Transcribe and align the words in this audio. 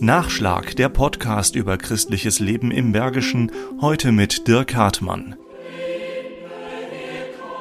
Nachschlag, 0.00 0.76
der 0.76 0.88
Podcast 0.88 1.56
über 1.56 1.76
christliches 1.76 2.38
Leben 2.38 2.70
im 2.70 2.92
Bergischen, 2.92 3.50
heute 3.80 4.12
mit 4.12 4.46
Dirk 4.46 4.74
Hartmann. 4.76 5.36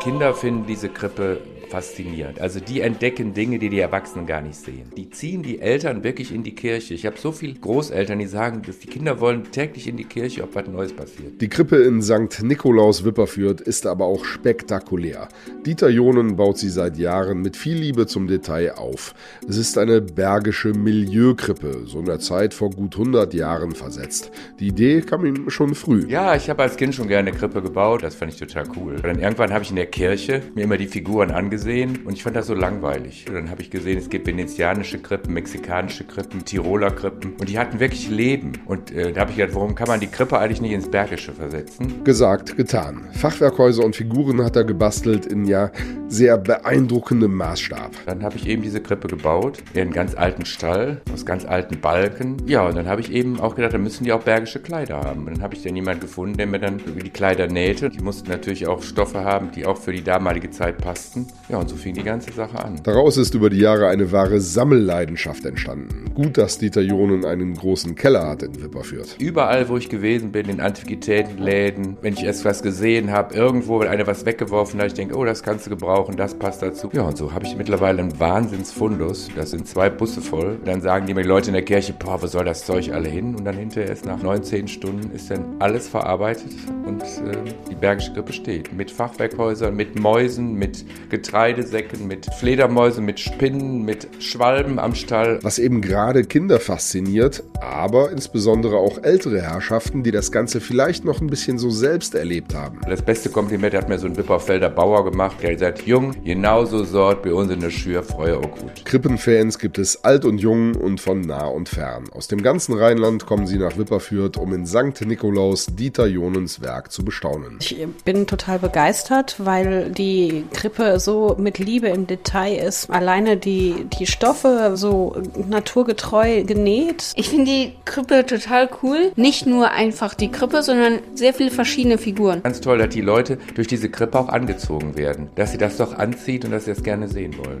Kinder 0.00 0.32
finden 0.34 0.66
diese 0.66 0.88
Krippe 0.88 1.40
faszinierend. 1.70 2.40
Also 2.40 2.60
die 2.60 2.80
entdecken 2.80 3.32
Dinge, 3.32 3.58
die 3.58 3.70
die 3.70 3.78
Erwachsenen 3.78 4.26
gar 4.26 4.42
nicht 4.42 4.56
sehen. 4.56 4.90
Die 4.96 5.08
ziehen 5.10 5.42
die 5.42 5.60
Eltern 5.60 6.02
wirklich 6.04 6.34
in 6.34 6.42
die 6.42 6.54
Kirche. 6.54 6.94
Ich 6.94 7.06
habe 7.06 7.16
so 7.16 7.32
viele 7.32 7.54
Großeltern, 7.54 8.18
die 8.18 8.26
sagen, 8.26 8.62
dass 8.66 8.80
die 8.80 8.88
Kinder 8.88 9.20
wollen 9.20 9.50
täglich 9.50 9.86
in 9.86 9.96
die 9.96 10.04
Kirche, 10.04 10.42
ob 10.42 10.54
was 10.54 10.66
Neues 10.66 10.92
passiert. 10.92 11.40
Die 11.40 11.48
Krippe 11.48 11.76
in 11.76 12.02
St. 12.02 12.42
Nikolaus 12.42 13.04
Wipperfürth 13.04 13.60
ist 13.60 13.86
aber 13.86 14.06
auch 14.06 14.24
spektakulär. 14.24 15.28
Dieter 15.64 15.88
Jonen 15.88 16.36
baut 16.36 16.58
sie 16.58 16.68
seit 16.68 16.98
Jahren 16.98 17.40
mit 17.40 17.56
viel 17.56 17.76
Liebe 17.76 18.06
zum 18.06 18.26
Detail 18.26 18.72
auf. 18.72 19.14
Es 19.48 19.56
ist 19.56 19.78
eine 19.78 20.00
bergische 20.00 20.72
Milieukrippe, 20.72 21.82
so 21.86 22.00
in 22.00 22.06
der 22.06 22.18
Zeit 22.18 22.52
vor 22.52 22.70
gut 22.70 22.94
100 22.94 23.32
Jahren 23.32 23.72
versetzt. 23.72 24.30
Die 24.58 24.68
Idee 24.68 25.02
kam 25.02 25.24
ihm 25.24 25.50
schon 25.50 25.74
früh. 25.74 26.06
Ja, 26.08 26.34
ich 26.34 26.50
habe 26.50 26.62
als 26.62 26.76
Kind 26.76 26.94
schon 26.94 27.06
gerne 27.08 27.30
eine 27.30 27.38
Krippe 27.38 27.62
gebaut. 27.62 28.02
Das 28.02 28.16
fand 28.16 28.32
ich 28.32 28.38
total 28.38 28.64
cool. 28.76 28.96
Und 28.96 29.04
dann 29.04 29.20
irgendwann 29.20 29.52
habe 29.52 29.62
ich 29.62 29.70
in 29.70 29.76
der 29.76 29.86
Kirche 29.86 30.42
mir 30.54 30.64
immer 30.64 30.76
die 30.76 30.86
Figuren 30.86 31.30
angesehen 31.30 31.59
gesehen 31.60 32.00
und 32.06 32.14
ich 32.14 32.22
fand 32.22 32.36
das 32.36 32.46
so 32.46 32.54
langweilig. 32.54 33.26
Und 33.28 33.34
dann 33.34 33.50
habe 33.50 33.60
ich 33.60 33.70
gesehen, 33.70 33.98
es 33.98 34.08
gibt 34.08 34.26
venezianische 34.26 34.98
Krippen, 34.98 35.34
mexikanische 35.34 36.04
Krippen, 36.04 36.44
Tiroler 36.44 36.90
Krippen 36.90 37.34
und 37.38 37.48
die 37.50 37.58
hatten 37.58 37.80
wirklich 37.80 38.08
Leben. 38.08 38.52
Und 38.64 38.90
äh, 38.92 39.12
da 39.12 39.22
habe 39.22 39.30
ich 39.30 39.36
gedacht, 39.36 39.54
warum 39.54 39.74
kann 39.74 39.88
man 39.88 40.00
die 40.00 40.06
Krippe 40.06 40.38
eigentlich 40.38 40.62
nicht 40.62 40.72
ins 40.72 40.90
Bergische 40.90 41.32
versetzen? 41.32 42.02
Gesagt, 42.02 42.56
getan. 42.56 43.08
Fachwerkhäuser 43.12 43.84
und 43.84 43.94
Figuren 43.94 44.42
hat 44.42 44.56
er 44.56 44.64
gebastelt 44.64 45.26
in 45.26 45.44
ja 45.44 45.70
sehr 46.08 46.38
beeindruckendem 46.38 47.34
Maßstab. 47.34 47.92
Dann 48.06 48.22
habe 48.22 48.36
ich 48.36 48.48
eben 48.48 48.62
diese 48.62 48.80
Krippe 48.80 49.06
gebaut, 49.08 49.62
in 49.74 49.82
einen 49.82 49.92
ganz 49.92 50.14
alten 50.14 50.44
Stall, 50.44 51.00
aus 51.12 51.24
ganz 51.24 51.44
alten 51.44 51.80
Balken. 51.80 52.38
Ja, 52.46 52.66
und 52.66 52.76
dann 52.76 52.88
habe 52.88 53.00
ich 53.00 53.12
eben 53.12 53.38
auch 53.38 53.54
gedacht, 53.54 53.74
da 53.74 53.78
müssen 53.78 54.04
die 54.04 54.12
auch 54.12 54.22
bergische 54.22 54.60
Kleider 54.60 55.00
haben. 55.00 55.26
Und 55.26 55.36
dann 55.36 55.42
habe 55.42 55.54
ich 55.54 55.62
dann 55.62 55.76
jemanden 55.76 56.00
gefunden, 56.00 56.36
der 56.36 56.46
mir 56.46 56.58
dann 56.58 56.78
die 56.78 57.10
Kleider 57.10 57.46
nähte. 57.46 57.90
Die 57.90 58.00
mussten 58.00 58.28
natürlich 58.28 58.66
auch 58.66 58.82
Stoffe 58.82 59.24
haben, 59.24 59.52
die 59.52 59.66
auch 59.66 59.76
für 59.76 59.92
die 59.92 60.02
damalige 60.02 60.50
Zeit 60.50 60.78
passten. 60.78 61.28
Ja, 61.50 61.58
und 61.58 61.68
so 61.68 61.74
fing 61.74 61.94
die 61.94 62.04
ganze 62.04 62.32
Sache 62.32 62.64
an. 62.64 62.80
Daraus 62.84 63.16
ist 63.16 63.34
über 63.34 63.50
die 63.50 63.58
Jahre 63.58 63.88
eine 63.88 64.12
wahre 64.12 64.40
Sammelleidenschaft 64.40 65.44
entstanden. 65.44 66.12
Gut, 66.14 66.38
dass 66.38 66.58
Dieter 66.58 66.80
Jonen 66.80 67.24
einen 67.24 67.54
großen 67.54 67.96
Keller 67.96 68.28
hat 68.28 68.44
in 68.44 68.62
Wipperfürth. 68.62 69.16
Überall, 69.18 69.68
wo 69.68 69.76
ich 69.76 69.88
gewesen 69.88 70.30
bin, 70.30 70.48
in 70.48 70.60
Antiquitätenläden, 70.60 71.96
wenn 72.02 72.12
ich 72.12 72.22
erst 72.22 72.44
was 72.44 72.62
gesehen 72.62 73.10
habe, 73.10 73.34
irgendwo, 73.34 73.80
wenn 73.80 73.88
einer 73.88 74.06
was 74.06 74.26
weggeworfen 74.26 74.78
hat, 74.80 74.86
ich 74.88 74.94
denke, 74.94 75.16
oh, 75.16 75.24
das 75.24 75.42
kannst 75.42 75.66
du 75.66 75.70
gebrauchen, 75.70 76.16
das 76.16 76.34
passt 76.34 76.62
dazu. 76.62 76.88
Ja, 76.92 77.02
und 77.02 77.16
so 77.16 77.34
habe 77.34 77.44
ich 77.44 77.56
mittlerweile 77.56 78.00
einen 78.00 78.20
Wahnsinnsfundus. 78.20 79.30
Das 79.34 79.50
sind 79.50 79.66
zwei 79.66 79.90
Busse 79.90 80.20
voll. 80.20 80.56
Dann 80.64 80.80
sagen 80.80 81.06
die 81.06 81.14
mir 81.14 81.24
Leute 81.24 81.48
in 81.48 81.54
der 81.54 81.64
Kirche, 81.64 81.94
boah, 81.98 82.22
wo 82.22 82.28
soll 82.28 82.44
das 82.44 82.64
Zeug 82.64 82.92
alle 82.92 83.08
hin? 83.08 83.34
Und 83.34 83.44
dann 83.44 83.56
hinterher 83.56 83.90
ist 83.90 84.06
nach 84.06 84.22
19 84.22 84.68
Stunden 84.68 85.10
ist 85.10 85.32
dann 85.32 85.56
alles 85.58 85.88
verarbeitet 85.88 86.52
und 86.86 87.02
äh, 87.02 87.36
die 87.68 87.74
Bergische 87.74 88.12
Grippe 88.12 88.32
steht. 88.32 88.72
Mit 88.72 88.92
Fachwerkhäusern, 88.92 89.74
mit 89.74 89.98
Mäusen, 89.98 90.54
mit 90.54 90.84
Getreide 91.08 91.39
Getreidesäcken, 91.40 92.06
mit 92.06 92.26
Fledermäusen, 92.34 93.06
mit 93.06 93.18
Spinnen, 93.18 93.82
mit 93.82 94.22
Schwalben 94.22 94.78
am 94.78 94.94
Stall. 94.94 95.38
Was 95.40 95.58
eben 95.58 95.80
gerade 95.80 96.24
Kinder 96.24 96.60
fasziniert, 96.60 97.42
aber 97.62 98.10
insbesondere 98.10 98.76
auch 98.76 99.02
ältere 99.02 99.40
Herrschaften, 99.40 100.02
die 100.02 100.10
das 100.10 100.32
Ganze 100.32 100.60
vielleicht 100.60 101.06
noch 101.06 101.22
ein 101.22 101.28
bisschen 101.28 101.56
so 101.58 101.70
selbst 101.70 102.14
erlebt 102.14 102.54
haben. 102.54 102.82
Das 102.86 103.00
beste 103.00 103.30
Kompliment 103.30 103.74
hat 103.74 103.88
mir 103.88 103.98
so 103.98 104.06
ein 104.06 104.18
Wipperfelder 104.18 104.68
Bauer 104.68 105.02
gemacht, 105.02 105.36
der 105.40 105.58
sagt, 105.58 105.86
Jung, 105.86 106.14
genauso 106.24 106.84
sort 106.84 107.22
bei 107.22 107.32
uns 107.32 107.50
in 107.50 107.60
der 107.60 107.70
Schür 107.70 108.02
Freude 108.02 108.36
auch 108.36 108.50
gut. 108.58 108.84
Krippenfans 108.84 109.58
gibt 109.58 109.78
es 109.78 110.04
alt 110.04 110.26
und 110.26 110.42
jung 110.42 110.74
und 110.74 111.00
von 111.00 111.22
nah 111.22 111.46
und 111.46 111.70
fern. 111.70 112.04
Aus 112.12 112.28
dem 112.28 112.42
ganzen 112.42 112.74
Rheinland 112.74 113.24
kommen 113.24 113.46
sie 113.46 113.56
nach 113.56 113.78
Wipperfürth, 113.78 114.36
um 114.36 114.52
in 114.52 114.66
St. 114.66 115.06
Nikolaus 115.06 115.68
Dieter 115.70 116.06
Jonens 116.06 116.60
Werk 116.60 116.92
zu 116.92 117.02
bestaunen. 117.02 117.56
Ich 117.60 117.78
bin 118.04 118.26
total 118.26 118.58
begeistert, 118.58 119.36
weil 119.38 119.90
die 119.90 120.44
Krippe 120.52 121.00
so 121.00 121.29
mit 121.38 121.58
Liebe 121.58 121.88
im 121.88 122.06
Detail 122.06 122.56
ist. 122.56 122.90
Alleine 122.90 123.36
die, 123.36 123.86
die 123.98 124.06
Stoffe 124.06 124.72
so 124.74 125.16
naturgetreu 125.48 126.44
genäht. 126.44 127.12
Ich 127.16 127.28
finde 127.28 127.46
die 127.46 127.72
Krippe 127.84 128.24
total 128.26 128.68
cool. 128.82 129.12
Nicht 129.16 129.46
nur 129.46 129.70
einfach 129.70 130.14
die 130.14 130.30
Krippe, 130.30 130.62
sondern 130.62 131.00
sehr 131.14 131.34
viele 131.34 131.50
verschiedene 131.50 131.98
Figuren. 131.98 132.42
Ganz 132.42 132.60
toll, 132.60 132.78
dass 132.78 132.90
die 132.90 133.00
Leute 133.00 133.38
durch 133.54 133.66
diese 133.66 133.90
Krippe 133.90 134.18
auch 134.18 134.28
angezogen 134.28 134.96
werden. 134.96 135.30
Dass 135.34 135.52
sie 135.52 135.58
das 135.58 135.76
doch 135.76 135.94
anzieht 135.96 136.44
und 136.44 136.50
dass 136.50 136.64
sie 136.64 136.72
es 136.72 136.82
gerne 136.82 137.08
sehen 137.08 137.36
wollen. 137.38 137.60